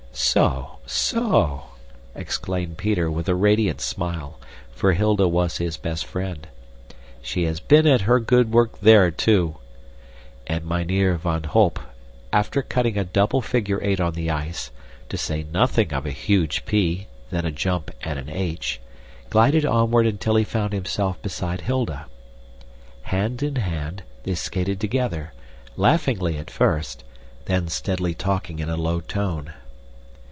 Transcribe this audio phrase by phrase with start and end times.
[0.13, 0.77] "So!
[0.85, 1.63] so!"
[2.15, 4.39] exclaimed Peter with a radiant smile,
[4.73, 6.47] for Hilda was his best friend.
[7.21, 9.57] "She has been at her good work there too!"
[10.45, 11.79] And Mynheer van Holp,
[12.33, 14.71] after cutting a double figure eight on the ice,
[15.07, 18.81] to say nothing of a huge P, then a jump and an H,
[19.29, 22.05] glided onward until he found himself beside Hilda.
[23.03, 25.31] Hand in hand, they skated together,
[25.77, 27.05] laughingly at first,
[27.45, 29.53] then staidly talking in a low tone.